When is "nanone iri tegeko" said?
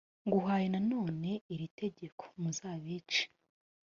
0.73-2.23